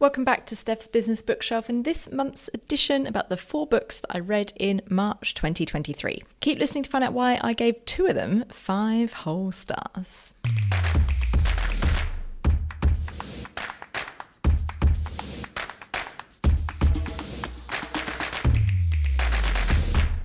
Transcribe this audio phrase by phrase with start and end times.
[0.00, 4.10] Welcome back to Steph's Business Bookshelf and this month's edition about the four books that
[4.10, 6.20] I read in March 2023.
[6.40, 10.32] Keep listening to find out why I gave two of them five whole stars.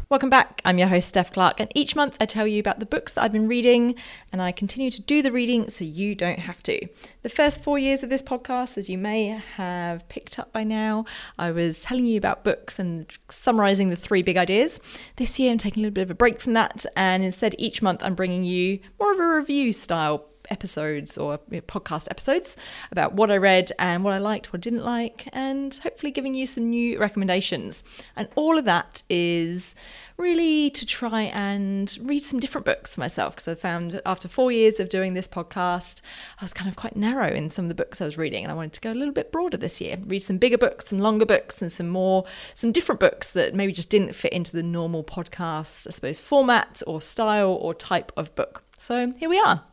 [0.10, 0.64] Welcome back.
[0.66, 3.24] I'm your host, Steph Clarke, and each month I tell you about the books that
[3.24, 3.94] I've been reading,
[4.34, 6.84] and I continue to do the reading so you don't have to.
[7.22, 11.06] The first four years of this podcast, as you may have picked up by now,
[11.38, 14.80] I was telling you about books and summarizing the three big ideas.
[15.18, 17.84] This year I'm taking a little bit of a break from that, and instead each
[17.84, 22.58] month I'm bringing you more of a review style episodes or podcast episodes
[22.92, 26.34] about what I read and what I liked, what I didn't like, and hopefully giving
[26.34, 27.84] you some new recommendations.
[28.16, 29.76] And all of that is
[30.20, 34.52] really to try and read some different books for myself because I found after four
[34.52, 36.02] years of doing this podcast,
[36.40, 38.52] I was kind of quite narrow in some of the books I was reading, and
[38.52, 41.00] I wanted to go a little bit broader this year, read some bigger books, some
[41.00, 44.64] longer books, and some more, some different books that maybe just didn't fit into the
[44.64, 48.64] normal podcast, I suppose, format or style or type of book.
[48.78, 49.64] So here we are.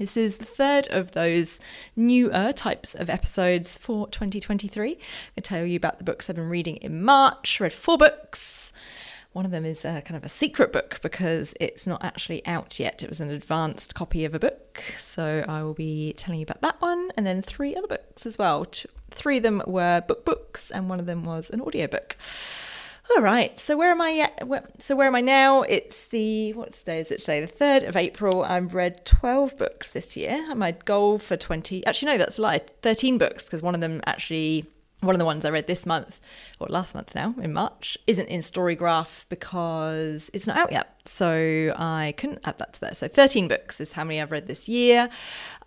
[0.00, 1.60] This is the third of those
[1.94, 4.96] newer types of episodes for 2023.
[5.36, 7.60] I tell you about the books I've been reading in March.
[7.60, 8.72] read four books.
[9.34, 12.80] One of them is a kind of a secret book because it's not actually out
[12.80, 13.02] yet.
[13.02, 14.82] It was an advanced copy of a book.
[14.96, 18.38] So I will be telling you about that one and then three other books as
[18.38, 18.66] well.
[19.10, 22.16] Three of them were book books and one of them was an audiobook.
[23.16, 23.58] All right.
[23.58, 24.30] So where am I?
[24.78, 25.62] So where am I now?
[25.62, 27.40] It's the what's day is it today?
[27.40, 28.44] The third of April.
[28.44, 30.54] I've read twelve books this year.
[30.54, 31.84] My goal for twenty.
[31.86, 32.60] Actually, no, that's a lie.
[32.82, 34.66] Thirteen books because one of them actually.
[35.02, 36.20] One of the ones I read this month,
[36.58, 40.94] or last month now, in March, isn't in Storygraph because it's not out yet.
[41.06, 42.98] So I couldn't add that to that.
[42.98, 45.08] So 13 books is how many I've read this year.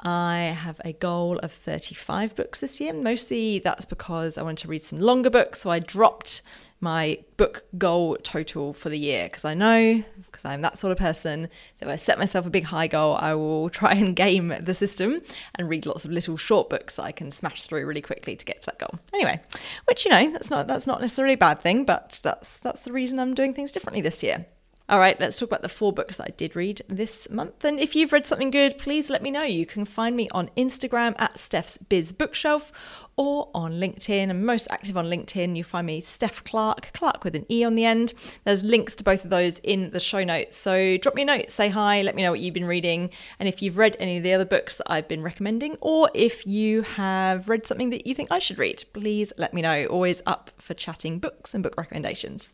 [0.02, 2.94] I have a goal of 35 books this year.
[2.94, 5.61] Mostly that's because I wanted to read some longer books.
[5.61, 6.44] So I dropped
[6.84, 10.98] my book goal total for the year because I know, because I'm that sort of
[10.98, 11.44] person,
[11.80, 14.75] that if I set myself a big high goal, I will try and game the
[14.75, 15.22] system
[15.56, 18.46] and read lots of little short books that I can smash through really quickly to
[18.46, 19.00] get to that goal.
[19.13, 19.41] Anyway,
[19.85, 22.91] which you know, that's not that's not necessarily a bad thing, but that's that's the
[22.91, 24.46] reason I'm doing things differently this year.
[24.89, 27.63] All right, let's talk about the four books that I did read this month.
[27.63, 29.44] And if you've read something good, please let me know.
[29.44, 34.29] You can find me on Instagram at Steph's Biz Bookshelf or on LinkedIn.
[34.29, 35.55] I'm most active on LinkedIn.
[35.55, 38.13] You find me Steph Clarke, Clark with an E on the end.
[38.44, 40.57] There's links to both of those in the show notes.
[40.57, 43.47] So drop me a note, say hi, let me know what you've been reading, and
[43.47, 46.81] if you've read any of the other books that I've been recommending, or if you
[46.81, 49.85] have read something that you think I should read, please let me know.
[49.85, 52.53] Always up for chatting books and book recommendations.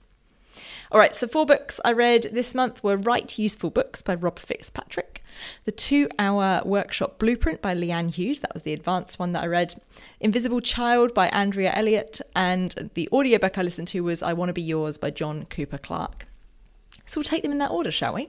[0.91, 4.39] All right, so four books I read this month were Write Useful Books by Rob
[4.39, 5.21] Fitzpatrick,
[5.65, 9.47] The Two Hour Workshop Blueprint by Leanne Hughes, that was the advanced one that I
[9.47, 9.81] read,
[10.19, 14.53] Invisible Child by Andrea Elliott, and the audiobook I listened to was I Want to
[14.53, 16.25] Be Yours by John Cooper Clarke.
[17.05, 18.27] So we'll take them in that order, shall we?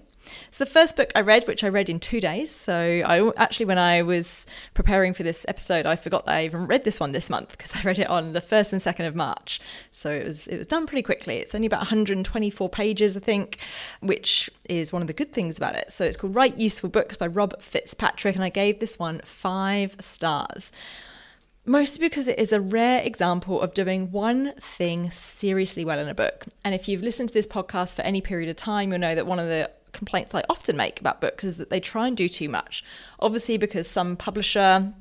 [0.51, 2.51] So the first book I read, which I read in two days.
[2.51, 6.67] So I actually, when I was preparing for this episode, I forgot that I even
[6.67, 9.15] read this one this month because I read it on the first and second of
[9.15, 9.61] March.
[9.91, 11.37] So it was it was done pretty quickly.
[11.37, 13.59] It's only about 124 pages, I think,
[14.01, 15.93] which is one of the good things about it.
[15.93, 19.97] So it's called Write Useful Books by Rob Fitzpatrick, and I gave this one five
[20.01, 20.71] stars
[21.67, 26.15] mostly because it is a rare example of doing one thing seriously well in a
[26.15, 26.47] book.
[26.65, 29.27] And if you've listened to this podcast for any period of time, you'll know that
[29.27, 32.29] one of the complaints I often make about books is that they try and do
[32.29, 32.85] too much.
[33.19, 34.93] Obviously, because some publisher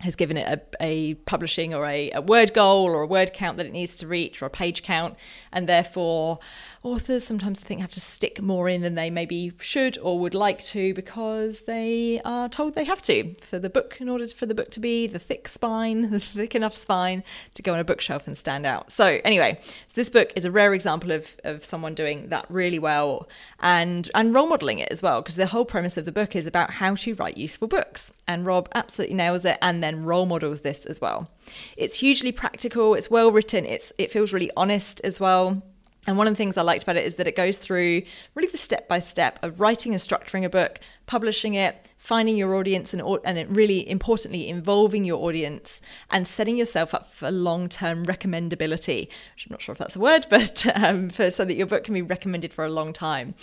[0.00, 3.56] has given it a, a publishing or a, a, word goal or a word count
[3.56, 5.16] that it needs to reach or a page count,
[5.52, 6.38] and therefore
[6.82, 10.34] authors sometimes I think have to stick more in than they maybe should or would
[10.34, 14.46] like to because they are told they have to for the book in order for
[14.46, 17.22] the book to be the thick spine, the thick enough spine
[17.54, 18.90] to go on a bookshelf and stand out.
[18.92, 22.78] So anyway, so this book is a rare example of of someone doing that really
[22.78, 23.28] well
[23.60, 26.46] and and role modeling it as well because the whole premise of the book is
[26.46, 28.12] about how to write useful books.
[28.26, 29.58] And Rob absolutely nails it.
[29.62, 31.28] And then role models this as well.
[31.76, 35.62] It's hugely practical, it's well written, it's it feels really honest as well.
[36.06, 38.02] And one of the things I liked about it is that it goes through
[38.34, 42.54] really the step by step of writing and structuring a book, publishing it, finding your
[42.54, 45.80] audience, and, and really importantly, involving your audience
[46.10, 49.08] and setting yourself up for long term recommendability.
[49.38, 51.94] I'm not sure if that's a word, but um, for, so that your book can
[51.94, 53.34] be recommended for a long time.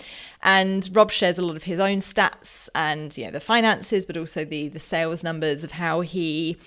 [0.44, 4.18] And Rob shares a lot of his own stats and you know the finances, but
[4.18, 6.58] also the the sales numbers of how he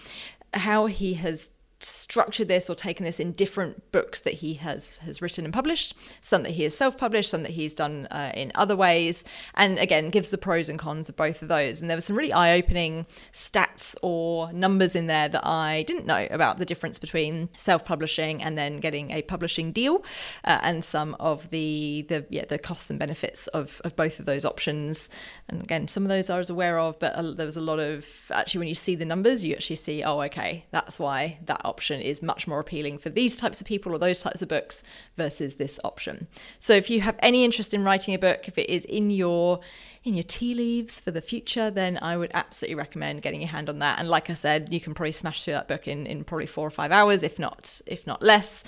[0.55, 1.51] how he has
[1.81, 5.95] structured this or taken this in different books that he has has written and published
[6.21, 9.25] some that he has self-published some that he's done uh, in other ways
[9.55, 11.81] and again gives the pros and cons of both of those.
[11.81, 16.27] And there were some really eye-opening stats or numbers in there that i didn't know
[16.31, 20.05] about the difference between self-publishing and then getting a publishing deal
[20.45, 24.27] uh, and some of the the yeah the costs and benefits of, of both of
[24.27, 25.09] those options.
[25.49, 27.81] And again some of those i was aware of but uh, there was a lot
[27.81, 31.64] of actually when you see the numbers you actually see oh okay that's why that
[31.65, 34.83] option is much more appealing for these types of people or those types of books
[35.17, 36.27] versus this option.
[36.59, 39.61] So if you have any interest in writing a book, if it is in your
[40.05, 43.71] in your tea leaves for the future, then I would absolutely recommend getting your hand
[43.71, 43.99] on that.
[43.99, 46.67] And like I said, you can probably smash through that book in, in probably four
[46.67, 48.65] or five hours, if not if not less.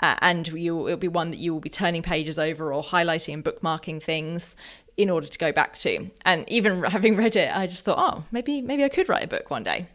[0.00, 3.34] Uh, and you it'll be one that you will be turning pages over or highlighting
[3.34, 4.56] and bookmarking things
[4.96, 6.10] in order to go back to.
[6.24, 9.28] And even having read it, I just thought, oh, maybe maybe I could write a
[9.28, 9.86] book one day.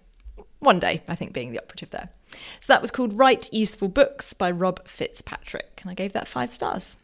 [0.59, 2.09] One day, I think, being the operative there.
[2.59, 6.53] So that was called Write Useful Books by Rob Fitzpatrick, and I gave that five
[6.53, 6.97] stars.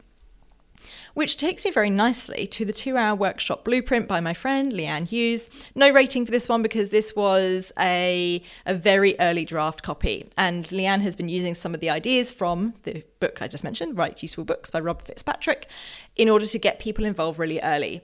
[1.14, 5.06] Which takes me very nicely to the two hour workshop blueprint by my friend Leanne
[5.06, 5.48] Hughes.
[5.74, 10.28] No rating for this one because this was a, a very early draft copy.
[10.36, 13.96] And Leanne has been using some of the ideas from the book I just mentioned,
[13.96, 15.68] Write Useful Books by Rob Fitzpatrick,
[16.16, 18.02] in order to get people involved really early.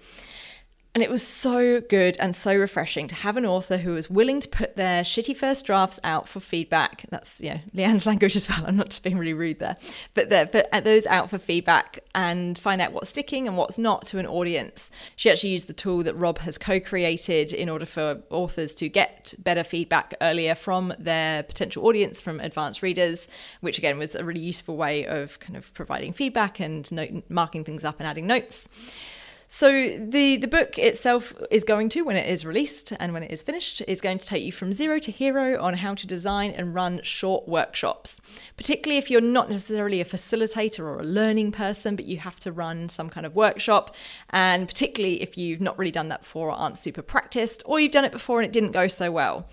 [0.95, 4.41] And it was so good and so refreshing to have an author who was willing
[4.41, 7.05] to put their shitty first drafts out for feedback.
[7.11, 8.65] That's, you know, Leanne's language as well.
[8.67, 9.77] I'm not just being really rude there.
[10.15, 14.07] But put uh, those out for feedback and find out what's sticking and what's not
[14.09, 14.91] to an audience.
[15.15, 18.89] She actually used the tool that Rob has co created in order for authors to
[18.89, 23.29] get better feedback earlier from their potential audience, from advanced readers,
[23.61, 27.63] which again was a really useful way of kind of providing feedback and note, marking
[27.63, 28.69] things up and adding notes.
[29.51, 33.31] So the the book itself is going to, when it is released and when it
[33.31, 36.51] is finished, is going to take you from zero to hero on how to design
[36.51, 38.21] and run short workshops.
[38.59, 42.53] Particularly if you're not necessarily a facilitator or a learning person, but you have to
[42.53, 43.97] run some kind of workshop,
[44.29, 47.93] and particularly if you've not really done that before or aren't super practiced, or you've
[47.93, 49.49] done it before and it didn't go so well.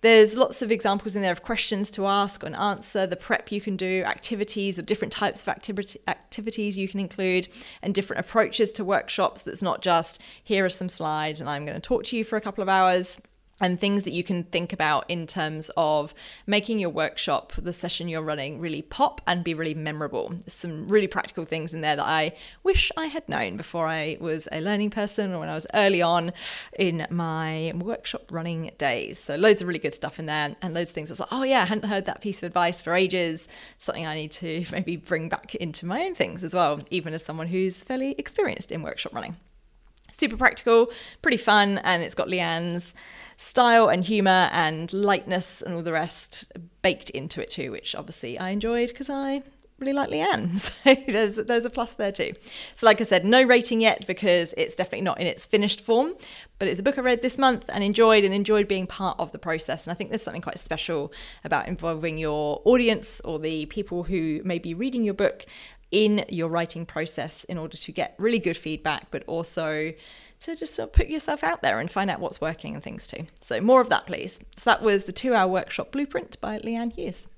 [0.00, 3.60] There's lots of examples in there of questions to ask and answer, the prep you
[3.60, 7.48] can do, activities of different types of activity, activities you can include,
[7.82, 9.42] and different approaches to workshops.
[9.42, 12.36] That's not just here are some slides and I'm going to talk to you for
[12.36, 13.20] a couple of hours
[13.60, 16.14] and things that you can think about in terms of
[16.46, 20.34] making your workshop, the session you're running, really pop and be really memorable.
[20.46, 22.32] Some really practical things in there that I
[22.62, 26.02] wish I had known before I was a learning person or when I was early
[26.02, 26.32] on
[26.78, 29.18] in my workshop running days.
[29.18, 31.32] So, loads of really good stuff in there and loads of things I was like,
[31.32, 33.48] oh, yeah, I hadn't heard that piece of advice for ages.
[33.78, 37.24] Something I need to maybe bring back into my own things as well, even as
[37.24, 39.36] someone who's fairly experienced in workshop running
[40.18, 40.90] super practical,
[41.22, 42.94] pretty fun, and it's got Leanne's
[43.36, 48.38] style and humor and lightness and all the rest baked into it too, which obviously
[48.38, 49.42] I enjoyed because I
[49.78, 50.58] really like Leanne.
[50.88, 52.32] So there's there's a plus there too.
[52.74, 56.14] So like I said, no rating yet because it's definitely not in its finished form,
[56.58, 59.32] but it's a book I read this month and enjoyed and enjoyed being part of
[59.32, 59.86] the process.
[59.86, 61.12] And I think there's something quite special
[61.44, 65.46] about involving your audience or the people who may be reading your book
[65.90, 69.92] in your writing process in order to get really good feedback, but also
[70.40, 73.06] to just sort of put yourself out there and find out what's working and things
[73.06, 73.26] too.
[73.40, 74.38] So, more of that, please.
[74.56, 77.28] So, that was the two hour workshop blueprint by Leanne Hughes.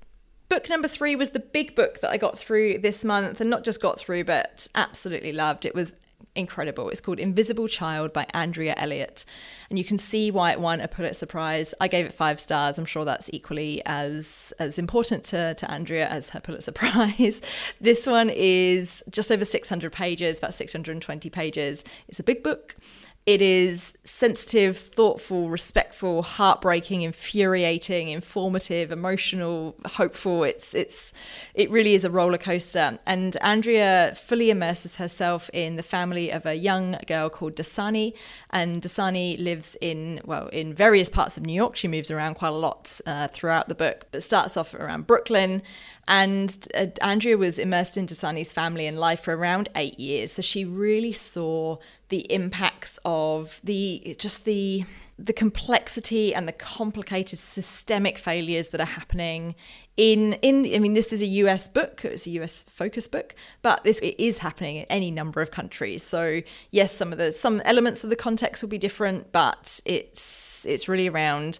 [0.49, 3.63] Book number three was the big book that I got through this month, and not
[3.63, 5.65] just got through, but absolutely loved.
[5.65, 5.93] It was
[6.35, 6.89] incredible.
[6.89, 9.25] It's called Invisible Child by Andrea Elliott.
[9.69, 11.73] And you can see why it won a Pulitzer Prize.
[11.81, 12.77] I gave it five stars.
[12.77, 17.41] I'm sure that's equally as as important to, to Andrea as her Pulitzer Prize.
[17.79, 21.83] this one is just over 600 pages, about 620 pages.
[22.07, 22.75] It's a big book.
[23.27, 30.43] It is sensitive, thoughtful, respectful, heartbreaking, infuriating, informative, emotional, hopeful.
[30.43, 31.13] It's it's
[31.53, 32.97] it really is a roller coaster.
[33.05, 38.13] And Andrea fully immerses herself in the family of a young girl called Dasani.
[38.49, 41.75] And Dasani lives in well in various parts of New York.
[41.75, 45.61] She moves around quite a lot uh, throughout the book, but starts off around Brooklyn
[46.11, 50.33] and uh, Andrea was immersed into Sunny's family and life for around eight years.
[50.33, 51.77] So she really saw
[52.09, 54.83] the impacts of the just the
[55.17, 59.55] the complexity and the complicated systemic failures that are happening
[59.95, 63.85] in in I mean this is a US book it's a US focus book but
[63.85, 66.41] this it is happening in any number of countries so
[66.71, 70.89] yes some of the some elements of the context will be different but it's it's
[70.89, 71.59] really around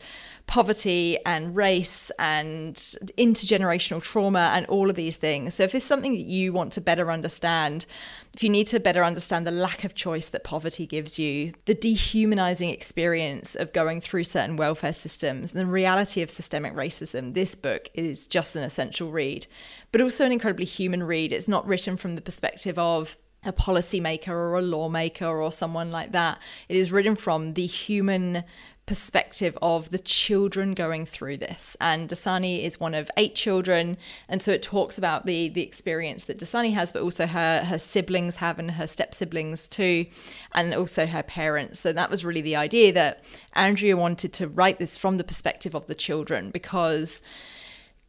[0.51, 2.75] poverty and race and
[3.17, 5.53] intergenerational trauma and all of these things.
[5.53, 7.85] So, if it's something that you want to better understand,
[8.33, 11.73] if you need to better understand the lack of choice that poverty gives you, the
[11.73, 17.55] dehumanizing experience of going through certain welfare systems, and the reality of systemic racism, this
[17.55, 19.47] book is just an essential read,
[19.93, 21.31] but also an incredibly human read.
[21.31, 26.11] It's not written from the perspective of a policymaker or a lawmaker or someone like
[26.11, 26.39] that.
[26.67, 28.43] It is written from the human
[28.91, 31.77] perspective of the children going through this.
[31.79, 33.95] And Dasani is one of eight children,
[34.27, 37.79] and so it talks about the the experience that Dasani has, but also her her
[37.79, 40.07] siblings have and her step siblings too,
[40.51, 41.79] and also her parents.
[41.79, 45.73] So that was really the idea that Andrea wanted to write this from the perspective
[45.73, 47.21] of the children because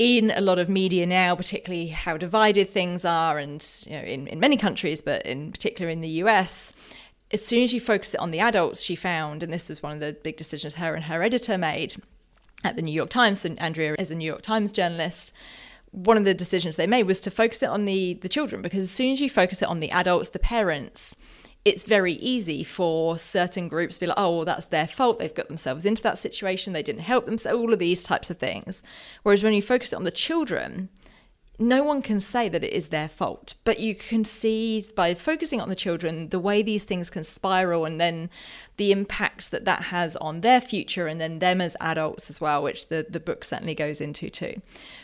[0.00, 4.26] in a lot of media now, particularly how divided things are, and you know, in,
[4.26, 6.72] in many countries, but in particular in the US,
[7.32, 9.94] as soon as you focus it on the adults, she found, and this was one
[9.94, 11.96] of the big decisions her and her editor made
[12.64, 15.32] at the New York Times, and Andrea is a New York Times journalist.
[15.90, 18.84] One of the decisions they made was to focus it on the the children because
[18.84, 21.14] as soon as you focus it on the adults, the parents,
[21.64, 25.18] it's very easy for certain groups to be like, oh, well, that's their fault.
[25.18, 26.72] They've got themselves into that situation.
[26.72, 27.38] They didn't help them.
[27.38, 28.82] So all of these types of things.
[29.22, 30.88] Whereas when you focus it on the children,
[31.58, 35.60] no one can say that it is their fault, but you can see by focusing
[35.60, 38.30] on the children the way these things can spiral and then
[38.78, 42.62] the impacts that that has on their future and then them as adults as well,
[42.62, 44.60] which the, the book certainly goes into too.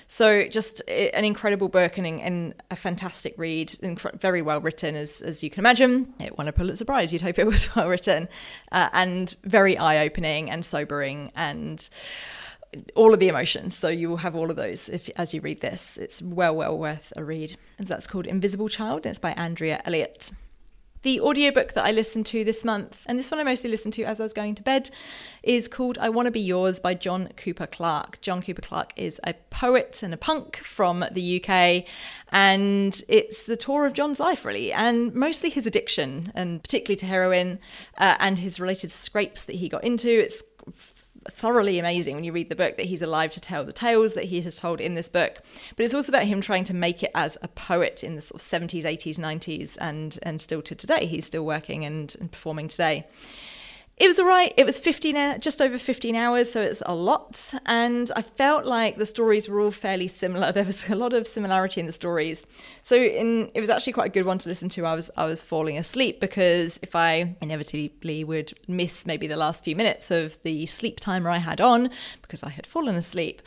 [0.06, 5.20] So, just an incredible book and, and a fantastic read, and very well written, as,
[5.20, 6.14] as you can imagine.
[6.18, 8.26] It won a Pulitzer Prize, you'd hope it was well written,
[8.72, 11.88] uh, and very eye opening and sobering and
[12.94, 13.76] all of the emotions.
[13.76, 15.96] So you will have all of those if as you read this.
[15.96, 17.56] It's well, well worth a read.
[17.78, 20.30] And that's called Invisible Child, and it's by Andrea Elliott.
[21.02, 24.02] The audiobook that I listened to this month, and this one I mostly listened to
[24.02, 24.90] as I was going to bed,
[25.44, 28.20] is called I Want to Be Yours by John Cooper Clarke.
[28.20, 31.84] John Cooper Clarke is a poet and a punk from the UK,
[32.32, 37.06] and it's the tour of John's life, really, and mostly his addiction, and particularly to
[37.06, 37.60] heroin,
[37.96, 40.08] uh, and his related scrapes that he got into.
[40.08, 40.42] It's
[41.30, 44.24] thoroughly amazing when you read the book that he's alive to tell the tales that
[44.24, 45.38] he has told in this book.
[45.76, 48.40] But it's also about him trying to make it as a poet in the sort
[48.40, 51.06] of 70s, 80s, 90s, and and still to today.
[51.06, 53.06] He's still working and, and performing today
[54.00, 54.54] it was all right.
[54.56, 57.52] It was 15, just over 15 hours, so it's a lot.
[57.66, 60.52] And I felt like the stories were all fairly similar.
[60.58, 62.44] There was a lot of similarity in the stories.
[62.82, 64.86] So in, it was actually quite a good one to listen to.
[64.86, 69.64] I was I was falling asleep because if I inevitably would miss maybe the last
[69.64, 71.90] few minutes of the sleep timer I had on
[72.22, 73.40] because I had fallen asleep,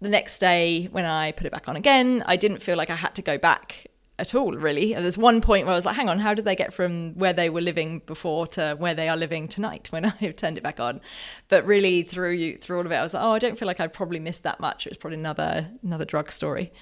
[0.00, 2.96] the next day when I put it back on again, I didn't feel like I
[2.96, 3.86] had to go back
[4.18, 4.94] at all, really.
[4.94, 7.32] There's one point where I was like, hang on, how did they get from where
[7.32, 10.78] they were living before to where they are living tonight when I turned it back
[10.78, 11.00] on?
[11.48, 13.66] But really, through you, through all of it, I was like, oh, I don't feel
[13.66, 14.86] like I probably missed that much.
[14.86, 16.72] It was probably another another drug story,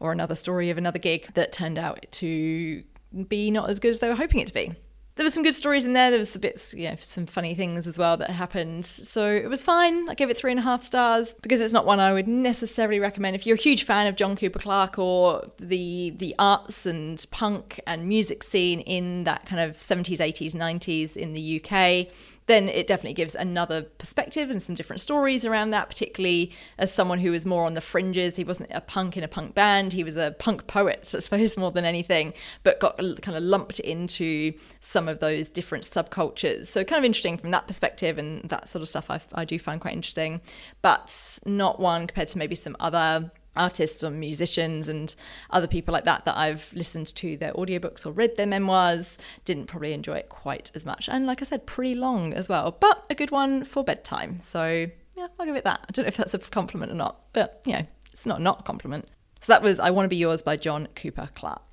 [0.00, 2.82] or another story of another gig that turned out to
[3.28, 4.74] be not as good as they were hoping it to be
[5.20, 6.08] there were some good stories in there.
[6.08, 8.86] There was a you know, some funny things as well that happened.
[8.86, 10.08] So it was fine.
[10.08, 12.98] I gave it three and a half stars because it's not one I would necessarily
[12.98, 17.22] recommend if you're a huge fan of John Cooper Clarke or the the arts and
[17.30, 22.06] punk and music scene in that kind of 70s, 80s, 90s in the UK
[22.50, 27.20] then it definitely gives another perspective and some different stories around that, particularly as someone
[27.20, 28.36] who was more on the fringes.
[28.36, 31.56] He wasn't a punk in a punk band, he was a punk poet, I suppose,
[31.56, 36.66] more than anything, but got kind of lumped into some of those different subcultures.
[36.66, 39.58] So, kind of interesting from that perspective, and that sort of stuff I, I do
[39.58, 40.40] find quite interesting,
[40.82, 45.14] but not one compared to maybe some other artists or musicians and
[45.50, 49.66] other people like that that I've listened to their audiobooks or read their memoirs didn't
[49.66, 51.08] probably enjoy it quite as much.
[51.08, 54.40] And like I said pretty long as well but a good one for bedtime.
[54.40, 55.84] So yeah I'll give it that.
[55.88, 58.60] I don't know if that's a compliment or not but you know it's not not
[58.60, 59.08] a compliment.
[59.40, 61.69] So that was I Want to Be Yours by John Cooper Clarke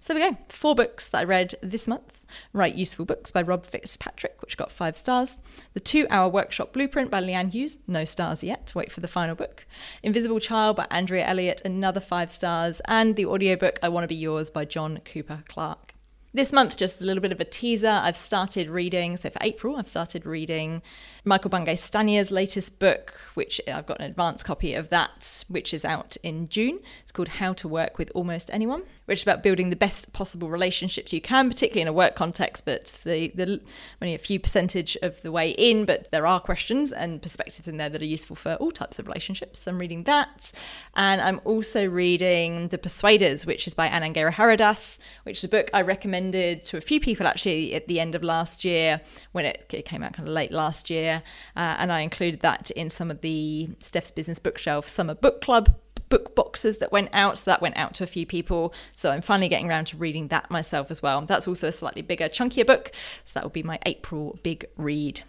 [0.00, 2.18] so there we go four books that I read this month
[2.52, 5.38] Write Useful Books by Rob Fitzpatrick, which got five stars.
[5.74, 9.34] The Two Hour Workshop Blueprint by Leanne Hughes, no stars yet, wait for the final
[9.34, 9.66] book.
[10.02, 12.80] Invisible Child by Andrea Elliott, another five stars.
[12.86, 15.87] And the audiobook I Want to Be Yours by John Cooper Clarke.
[16.34, 17.88] This month, just a little bit of a teaser.
[17.88, 20.82] I've started reading, so for April, I've started reading
[21.24, 25.86] Michael Bungay Stanier's latest book, which I've got an advance copy of that, which is
[25.86, 26.80] out in June.
[27.02, 30.50] It's called How to Work with Almost Anyone, which is about building the best possible
[30.50, 33.62] relationships you can, particularly in a work context, but the, the
[34.02, 37.78] only a few percentage of the way in, but there are questions and perspectives in
[37.78, 39.60] there that are useful for all types of relationships.
[39.60, 40.52] So I'm reading that.
[40.94, 45.70] And I'm also reading The Persuaders, which is by Anand Giridharadas, which is a book
[45.72, 49.00] I recommend recommended to a few people actually at the end of last year
[49.32, 51.22] when it, it came out kind of late last year.
[51.56, 55.74] Uh, and I included that in some of the Steph's Business Bookshelf Summer Book Club
[56.08, 57.38] book boxes that went out.
[57.38, 58.72] So that went out to a few people.
[58.96, 61.20] So I'm finally getting around to reading that myself as well.
[61.20, 62.92] That's also a slightly bigger, chunkier book.
[63.24, 65.22] So that will be my April big read,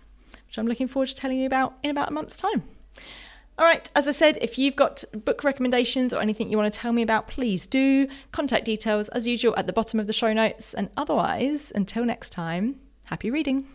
[0.48, 2.63] which I'm looking forward to telling you about in about a month's time.
[3.60, 6.80] All right, as I said, if you've got book recommendations or anything you want to
[6.80, 8.08] tell me about, please do.
[8.32, 10.74] Contact details, as usual, at the bottom of the show notes.
[10.74, 13.68] And otherwise, until next time, happy reading.